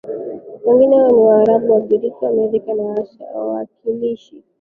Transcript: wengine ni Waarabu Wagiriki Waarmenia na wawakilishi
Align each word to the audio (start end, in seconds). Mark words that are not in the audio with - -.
wengine 0.65 0.97
ni 1.07 1.13
Waarabu 1.19 1.73
Wagiriki 1.73 2.17
Waarmenia 2.25 2.73
na 2.73 3.03
wawakilishi 3.35 4.43